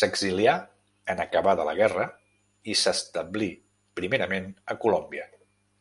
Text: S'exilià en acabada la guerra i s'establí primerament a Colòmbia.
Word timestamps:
S'exilià 0.00 0.52
en 1.14 1.22
acabada 1.24 1.66
la 1.70 1.74
guerra 1.80 2.06
i 2.74 2.78
s'establí 2.84 3.52
primerament 4.00 4.50
a 4.76 4.82
Colòmbia. 4.86 5.30